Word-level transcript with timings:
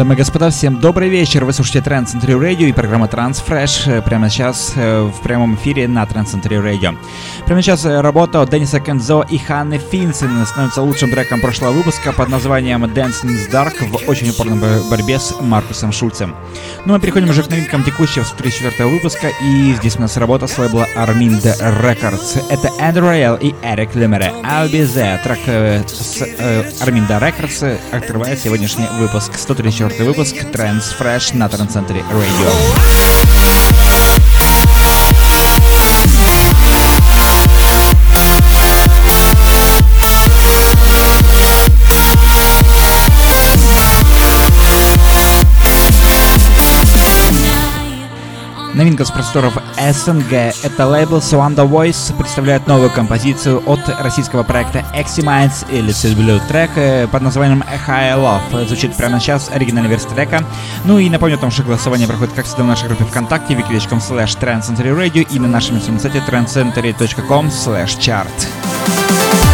дамы 0.00 0.14
и 0.14 0.16
господа, 0.16 0.48
всем 0.48 0.80
добрый 0.80 1.10
вечер. 1.10 1.44
Вы 1.44 1.52
слушаете 1.52 1.80
Trend 1.80 2.06
Century 2.06 2.32
Radio 2.32 2.66
и 2.66 2.72
программа 2.72 3.04
Transfresh 3.04 4.00
прямо 4.00 4.30
сейчас 4.30 4.72
э, 4.74 5.02
в 5.02 5.20
прямом 5.20 5.56
эфире 5.56 5.88
на 5.88 6.04
Trend 6.04 6.24
Century 6.24 6.58
Radio. 6.58 6.96
Прямо 7.44 7.60
сейчас 7.60 7.84
э, 7.84 8.00
работа 8.00 8.46
Денниса 8.50 8.80
Кензо 8.80 9.26
и 9.28 9.36
Ханны 9.36 9.76
Финсен 9.76 10.46
становится 10.46 10.80
лучшим 10.80 11.10
треком 11.10 11.42
прошлого 11.42 11.72
выпуска 11.72 12.12
под 12.12 12.30
названием 12.30 12.82
Dancing 12.86 13.28
in 13.28 13.50
Dark 13.52 13.74
в 13.90 14.08
очень 14.08 14.30
упорной 14.30 14.56
борьбе 14.88 15.18
с 15.18 15.38
Маркусом 15.38 15.92
Шульцем. 15.92 16.34
Ну, 16.86 16.94
мы 16.94 17.00
переходим 17.00 17.28
уже 17.28 17.42
к 17.42 17.50
новинкам 17.50 17.84
текущего 17.84 18.24
34 18.24 18.88
выпуска, 18.88 19.28
и 19.42 19.74
здесь 19.74 19.96
у 19.96 20.00
нас 20.00 20.16
работа 20.16 20.46
с 20.46 20.56
лейбла 20.56 20.86
Armind 20.96 21.42
Records. 21.82 22.42
Это 22.48 22.70
Эд 22.78 22.96
Роял 22.96 23.36
и 23.36 23.54
Эрик 23.62 23.94
Лемере. 23.94 24.32
I'll 24.44 24.72
be 24.72 24.82
there. 24.82 25.22
Трек 25.22 25.40
э, 25.44 25.82
с 25.86 26.22
э, 26.22 26.70
Arminda 26.80 27.20
Records 27.20 27.78
открывает 27.92 28.38
сегодняшний 28.38 28.86
выпуск 28.98 29.36
100 29.36 29.54
134 29.90 30.04
выпуск 30.04 30.36
Trends 30.52 30.96
Fresh 30.98 31.36
на 31.36 31.48
Трансцентре 31.48 32.00
Radio. 32.00 33.69
Новинка 48.74 49.04
с 49.04 49.10
просторов 49.10 49.58
СНГ. 49.76 50.32
Это 50.62 50.86
лейбл 50.86 51.16
Swanda 51.16 51.68
Voice 51.68 52.16
представляет 52.16 52.66
новую 52.66 52.90
композицию 52.90 53.62
от 53.66 53.80
российского 54.00 54.42
проекта 54.44 54.84
Eximites 54.94 55.66
или 55.70 55.90
Sid 55.90 56.16
Blue. 56.16 56.40
Трек 56.48 56.70
э, 56.76 57.08
под 57.08 57.22
названием 57.22 57.64
High 57.86 58.16
Love 58.16 58.66
звучит 58.66 58.94
прямо 58.96 59.18
сейчас, 59.18 59.50
оригинальная 59.50 59.90
версия 59.90 60.08
трека. 60.08 60.44
Ну 60.84 60.98
и 60.98 61.10
напомню 61.10 61.36
о 61.36 61.38
том, 61.38 61.50
что 61.50 61.62
голосование 61.64 62.06
проходит, 62.06 62.34
как 62.34 62.46
всегда, 62.46 62.62
в 62.62 62.66
нашей 62.66 62.86
группе 62.86 63.04
ВКонтакте 63.04 63.54
wiki.com 63.54 63.98
slash 63.98 64.38
trendcentury 64.38 65.26
и 65.28 65.38
на 65.38 65.48
нашем 65.48 65.80
сайте 65.80 66.22
trendcentury.com 66.26 67.48
slash 67.48 67.98
chart. 67.98 69.49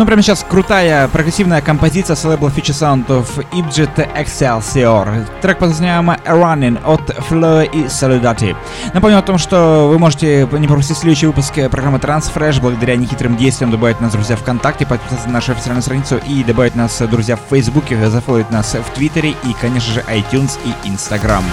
Ну, 0.00 0.06
прямо 0.06 0.22
сейчас 0.22 0.46
крутая 0.48 1.08
прогрессивная 1.08 1.60
композиция 1.60 2.16
с 2.16 2.24
лейбла 2.24 2.48
Future 2.48 2.72
Sound 2.72 3.06
of 3.08 3.46
Ibjet 3.52 4.10
Excelsior. 4.16 5.26
Трек 5.42 5.58
под 5.58 5.68
названием 5.68 6.10
Running 6.24 6.82
от 6.86 7.02
Flow 7.28 7.68
и 7.70 7.84
Solidati. 7.84 8.56
Напомню 8.94 9.18
о 9.18 9.22
том, 9.22 9.36
что 9.36 9.88
вы 9.90 9.98
можете 9.98 10.48
не 10.52 10.66
пропустить 10.66 10.96
следующий 10.96 11.26
выпуск 11.26 11.52
программы 11.70 11.98
Transfresh 11.98 12.62
благодаря 12.62 12.96
нехитрым 12.96 13.36
действиям 13.36 13.70
добавить 13.70 14.00
нас 14.00 14.12
друзья 14.12 14.36
ВКонтакте, 14.36 14.86
подписаться 14.86 15.26
на 15.26 15.34
нашу 15.34 15.52
официальную 15.52 15.82
страницу 15.82 16.18
и 16.26 16.42
добавить 16.44 16.76
нас 16.76 16.98
друзья 17.02 17.36
в 17.36 17.40
Фейсбуке, 17.50 18.08
зафолловить 18.08 18.50
нас 18.50 18.72
в 18.72 18.94
Твиттере 18.94 19.32
и, 19.32 19.52
конечно 19.60 19.92
же, 19.92 20.00
iTunes 20.08 20.58
и 20.64 20.88
Instagram. 20.88 21.44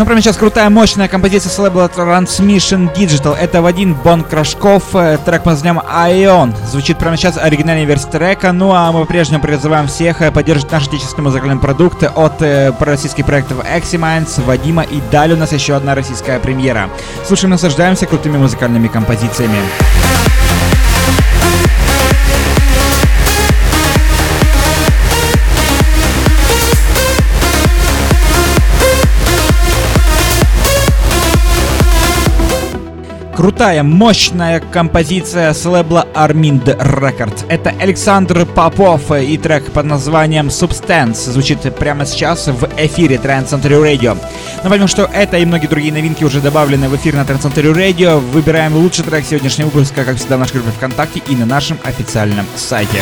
Ну, 0.00 0.06
прямо 0.06 0.22
сейчас 0.22 0.38
крутая, 0.38 0.70
мощная 0.70 1.08
композиция 1.08 1.50
с 1.50 1.58
лейбла 1.58 1.90
Transmission 1.94 2.90
Digital. 2.96 3.36
Это 3.36 3.60
Вадим 3.60 3.92
Бон 3.92 4.24
Крашков, 4.24 4.96
э, 4.96 5.18
трек 5.22 5.42
под 5.42 5.52
названием 5.52 5.78
Ion. 5.80 6.54
Звучит 6.66 6.96
прямо 6.96 7.18
сейчас 7.18 7.36
оригинальная 7.36 7.84
версия 7.84 8.08
трека. 8.08 8.52
Ну, 8.52 8.72
а 8.72 8.90
мы 8.92 9.00
по-прежнему 9.00 9.42
призываем 9.42 9.88
всех 9.88 10.22
э, 10.22 10.32
поддерживать 10.32 10.72
наш 10.72 10.88
отечественный 10.88 11.24
музыкальный 11.24 11.60
продукт 11.60 12.02
от 12.02 12.40
э, 12.40 12.72
российских 12.80 13.26
проектов 13.26 13.58
Eximines, 13.58 14.42
Вадима 14.42 14.84
и 14.84 15.02
далее 15.12 15.36
у 15.36 15.38
нас 15.38 15.52
еще 15.52 15.74
одна 15.74 15.94
российская 15.94 16.38
премьера. 16.38 16.88
Слушаем, 17.26 17.50
наслаждаемся 17.50 18.06
крутыми 18.06 18.38
музыкальными 18.38 18.88
композициями. 18.88 19.58
Крутая, 33.40 33.82
мощная 33.82 34.60
композиция 34.60 35.54
с 35.54 35.64
лейбла 35.64 36.06
Armind 36.14 36.76
Records. 36.76 37.46
Это 37.48 37.72
Александр 37.80 38.44
Попов 38.44 39.10
и 39.12 39.38
трек 39.38 39.72
под 39.72 39.86
названием 39.86 40.48
Substance 40.48 41.14
звучит 41.14 41.60
прямо 41.76 42.04
сейчас 42.04 42.48
в 42.48 42.68
эфире 42.76 43.16
Trend 43.16 43.48
Century 43.48 43.82
Radio. 43.82 44.18
Напомню, 44.62 44.86
что 44.88 45.08
это 45.10 45.38
и 45.38 45.46
многие 45.46 45.68
другие 45.68 45.90
новинки 45.90 46.22
уже 46.22 46.42
добавлены 46.42 46.90
в 46.90 46.96
эфир 46.96 47.14
на 47.14 47.22
Trend 47.22 47.40
Century 47.40 47.74
Radio. 47.74 48.18
Выбираем 48.18 48.76
лучший 48.76 49.06
трек 49.06 49.24
сегодняшнего 49.24 49.68
выпуска, 49.68 50.04
как 50.04 50.18
всегда, 50.18 50.36
в 50.36 50.40
нашей 50.40 50.60
группе 50.60 50.72
ВКонтакте 50.72 51.22
и 51.26 51.34
на 51.34 51.46
нашем 51.46 51.78
официальном 51.82 52.44
сайте. 52.56 52.98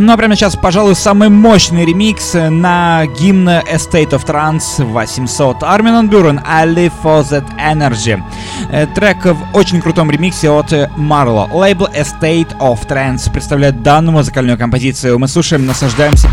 Ну 0.00 0.12
а 0.12 0.16
прямо 0.16 0.36
сейчас, 0.36 0.54
пожалуй, 0.54 0.94
самый 0.94 1.28
мощный 1.28 1.84
ремикс 1.84 2.34
на 2.34 3.04
гимн 3.18 3.48
Estate 3.48 4.10
of 4.10 4.24
Trance 4.24 4.84
800. 4.84 5.62
Армин 5.62 6.08
Бюрен, 6.08 6.40
I 6.46 6.68
Live 6.68 6.92
For 7.02 7.24
That 7.28 7.44
Energy. 7.58 8.22
Э, 8.70 8.86
трек 8.86 9.24
в 9.24 9.56
очень 9.56 9.80
крутом 9.80 10.10
ремиксе 10.10 10.50
от 10.50 10.72
Марло. 10.96 11.48
Лейбл 11.52 11.86
Estate 11.86 12.56
of 12.58 12.86
Trance 12.86 13.30
представляет 13.32 13.82
данную 13.82 14.14
музыкальную 14.14 14.56
композицию. 14.56 15.18
Мы 15.18 15.26
слушаем, 15.26 15.66
наслаждаемся. 15.66 16.28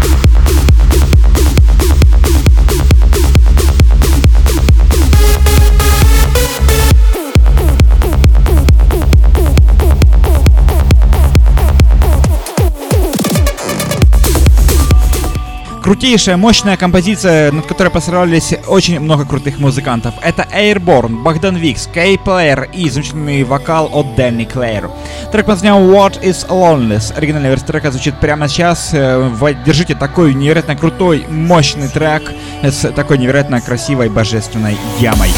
Крутейшая, 15.85 16.35
мощная 16.35 16.77
композиция, 16.77 17.51
над 17.51 17.67
которой 17.67 17.89
постарались 17.89 18.55
очень 18.67 18.99
много 18.99 19.23
крутых 19.23 19.59
музыкантов. 19.59 20.15
Это 20.23 20.47
Airborne, 20.51 21.21
Богдан 21.21 21.57
Викс, 21.57 21.87
Кей 21.93 22.17
Плеер 22.17 22.67
и 22.73 22.89
замечательный 22.89 23.43
вокал 23.43 23.91
от 23.93 24.15
Дэнни 24.15 24.45
Клэйр. 24.45 24.89
Трек 25.31 25.45
под 25.45 25.61
названием 25.61 25.93
What 25.93 26.23
is 26.23 26.47
Loneliness. 26.49 27.15
Оригинальная 27.15 27.51
версия 27.51 27.67
трека 27.67 27.91
звучит 27.91 28.19
прямо 28.19 28.47
сейчас. 28.47 28.89
Э, 28.93 29.29
держите 29.63 29.93
такой 29.93 30.33
невероятно 30.33 30.75
крутой, 30.75 31.27
мощный 31.29 31.87
трек 31.87 32.31
с 32.63 32.91
такой 32.91 33.19
невероятно 33.19 33.61
красивой 33.61 34.09
божественной 34.09 34.77
ямой. 34.99 35.29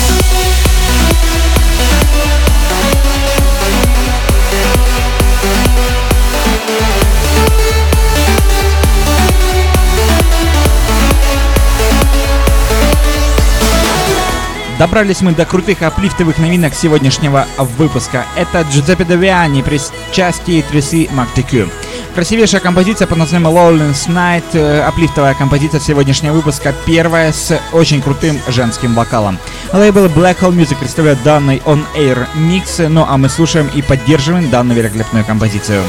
Добрались 14.80 15.22
мы 15.22 15.32
до 15.32 15.44
крутых 15.46 15.82
аплифтовых 15.82 16.38
новинок 16.38 16.76
сегодняшнего 16.76 17.48
выпуска. 17.58 18.26
Это 18.36 18.62
Джузеппе 18.62 19.06
Девиани 19.06 19.64
при 19.64 19.80
части 20.12 20.64
Тряси 20.70 21.10
Мактикю. 21.12 21.68
Красивейшая 22.14 22.62
композиция 22.62 23.08
под 23.08 23.18
названием 23.18 23.50
Lowlands 23.50 24.08
Night, 24.08 24.44
э, 24.54 24.82
аплифтовая 24.82 25.34
композиция 25.34 25.80
сегодняшнего 25.80 26.34
выпуска, 26.34 26.76
первая 26.86 27.32
с 27.32 27.60
очень 27.72 28.04
крутым 28.04 28.40
женским 28.50 28.94
вокалом. 28.94 29.40
Лейбл 29.74 30.06
Black 30.06 30.40
Hole 30.42 30.56
Music 30.56 30.78
представляет 30.78 31.24
данный 31.24 31.58
On 31.66 31.84
Air 31.96 32.28
микс, 32.36 32.78
ну 32.78 33.04
а 33.08 33.18
мы 33.18 33.30
слушаем 33.30 33.70
и 33.74 33.82
поддерживаем 33.82 34.52
данную 34.52 34.78
великолепную 34.78 35.26
композицию. 35.26 35.82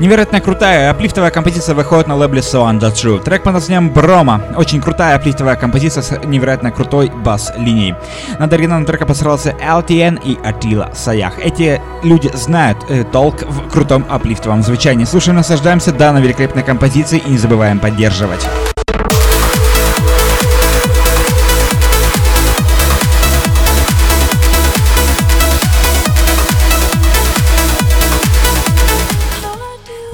Невероятно 0.00 0.40
крутая 0.40 0.90
аплифтовая 0.90 1.30
композиция 1.30 1.74
выходит 1.74 2.06
на 2.06 2.16
лейбле 2.16 2.40
So 2.40 2.66
True. 2.80 3.22
Трек 3.22 3.42
под 3.42 3.52
названием 3.52 3.90
Брома. 3.90 4.40
Очень 4.56 4.80
крутая 4.80 5.14
аплифтовая 5.14 5.56
композиция 5.56 6.02
с 6.02 6.18
невероятно 6.24 6.72
крутой 6.72 7.10
бас-линией. 7.10 7.94
Над 8.38 8.50
оригинальным 8.50 8.86
треком 8.86 9.08
постарался 9.08 9.50
LTN 9.50 10.18
и 10.24 10.38
Атила 10.42 10.90
Саях. 10.94 11.38
Эти 11.38 11.82
люди 12.02 12.30
знают 12.32 12.78
э, 12.88 13.04
толк 13.04 13.42
в 13.42 13.68
крутом 13.68 14.06
аплифтовом 14.08 14.62
звучании. 14.62 15.04
Слушаем, 15.04 15.36
наслаждаемся 15.36 15.92
данной 15.92 16.22
великолепной 16.22 16.62
композицией 16.62 17.22
и 17.26 17.32
не 17.32 17.36
забываем 17.36 17.78
поддерживать. 17.78 18.48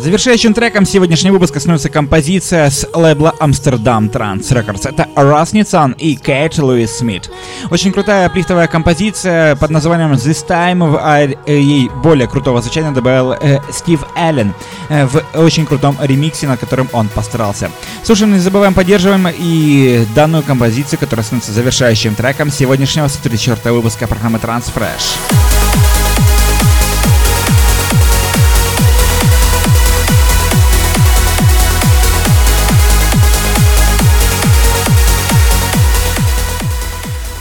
Завершающим 0.06 0.54
треком 0.54 0.86
сегодняшнего 0.86 1.32
выпуска 1.32 1.58
становится 1.58 1.88
композиция 1.88 2.70
с 2.70 2.88
лейбла 2.94 3.34
Amsterdam 3.40 4.08
Trans 4.08 4.42
Records. 4.52 4.88
Это 4.88 5.08
Рас 5.16 5.52
Ницан 5.52 5.96
и 5.98 6.14
Кейт 6.14 6.56
Луис 6.58 6.98
Смит. 6.98 7.28
Очень 7.70 7.90
крутая 7.90 8.30
плифтовая 8.30 8.68
композиция 8.68 9.56
под 9.56 9.70
названием 9.72 10.12
This 10.12 10.46
Time, 10.46 10.96
а 11.02 11.28
ей 11.50 11.90
более 12.04 12.28
крутого 12.28 12.62
звучания 12.62 12.92
добавил 12.92 13.32
э, 13.32 13.58
Стив 13.72 14.04
Аллен 14.14 14.54
э, 14.90 15.06
в 15.06 15.24
очень 15.34 15.66
крутом 15.66 15.96
ремиксе, 16.00 16.46
на 16.46 16.56
котором 16.56 16.88
он 16.92 17.08
постарался. 17.08 17.68
Слушаем, 18.04 18.32
не 18.32 18.38
забываем, 18.38 18.74
поддерживаем 18.74 19.26
и 19.36 20.06
данную 20.14 20.44
композицию, 20.44 21.00
которая 21.00 21.24
становится 21.24 21.50
завершающим 21.50 22.14
треком 22.14 22.52
сегодняшнего 22.52 23.08
134 23.08 23.74
выпуска 23.74 24.06
программы 24.06 24.38
Transfresh. 24.38 25.55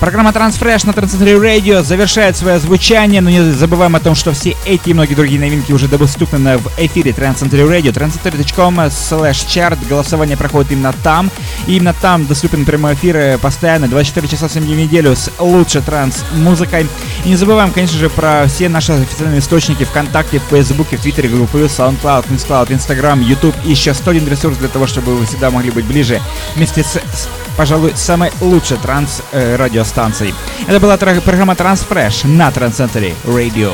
Программа 0.05 0.29
Transfresh 0.29 0.85
на 0.85 0.91
Transcentury 0.91 1.41
Radio 1.41 1.81
завершает 1.81 2.37
свое 2.37 2.59
звучание, 2.59 3.21
но 3.21 3.31
не 3.31 3.41
забываем 3.51 3.95
о 3.95 3.99
том, 3.99 4.13
что 4.13 4.33
все 4.33 4.55
эти 4.63 4.89
и 4.89 4.93
многие 4.93 5.15
другие 5.15 5.39
новинки 5.39 5.71
уже 5.71 5.87
доступны 5.87 6.59
в 6.59 6.71
эфире 6.77 7.09
Transcentury 7.09 7.67
Radio, 7.67 7.91
transcentury.com 7.91 8.81
slash 8.81 9.47
chart, 9.47 9.79
голосование 9.89 10.37
проходит 10.37 10.73
именно 10.73 10.93
там, 11.03 11.31
и 11.65 11.77
именно 11.77 11.95
там 11.99 12.27
доступен 12.27 12.65
прямой 12.65 12.93
эфир 12.93 13.39
постоянно, 13.39 13.87
24 13.87 14.27
часа 14.27 14.47
7 14.47 14.63
дней 14.63 14.75
в 14.75 14.77
неделю 14.77 15.15
с 15.15 15.31
лучшей 15.39 15.81
транс-музыкой. 15.81 16.85
И 17.23 17.29
не 17.29 17.35
забываем, 17.35 17.71
конечно 17.71 17.97
же, 17.97 18.11
про 18.11 18.45
все 18.45 18.69
наши 18.69 18.91
официальные 18.91 19.39
источники 19.39 19.85
ВКонтакте, 19.85 20.37
в 20.37 20.43
Фейсбуке, 20.51 20.97
в 20.97 21.01
Твиттере, 21.01 21.29
Google+, 21.29 21.47
SoundCloud, 21.47 22.71
Instagram, 22.71 23.21
YouTube 23.21 23.55
и 23.65 23.71
еще 23.71 23.95
101 23.95 24.27
ресурс 24.27 24.57
для 24.57 24.67
того, 24.67 24.85
чтобы 24.85 25.15
вы 25.15 25.25
всегда 25.25 25.49
могли 25.49 25.71
быть 25.71 25.85
ближе 25.85 26.21
вместе 26.55 26.83
с 26.83 26.99
пожалуй, 27.57 27.93
самой 27.95 28.31
лучшей 28.41 28.77
транс-радиостанцией. 28.77 30.33
Это 30.67 30.79
была 30.79 30.97
программа 30.97 31.53
Transfresh 31.53 32.27
на 32.27 32.49
Trans 32.49 32.77
Radio. 33.25 33.73